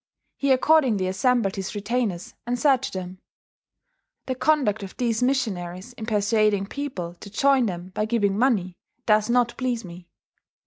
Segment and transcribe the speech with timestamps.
[0.39, 3.19] He accordingly assembled his retainers, and said to them:
[4.25, 8.73] 'The conduct of these missionaries in persuading people to join them by giving money,
[9.05, 10.07] does not please me.